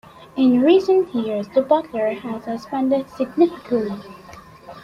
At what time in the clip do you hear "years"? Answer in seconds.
1.13-1.47